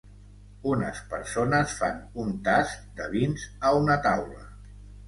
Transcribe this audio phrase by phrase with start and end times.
[0.69, 4.47] Unes persones fan un tast de vins a una taula.